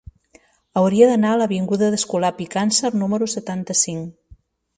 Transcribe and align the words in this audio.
Hauria 0.79 1.09
d'anar 1.11 1.33
a 1.33 1.39
l'avinguda 1.41 1.89
d'Escolapi 1.97 2.49
Càncer 2.57 2.93
número 3.03 3.29
setanta-cinc. 3.37 4.19